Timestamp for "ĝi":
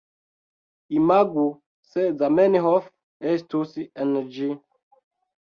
4.39-4.53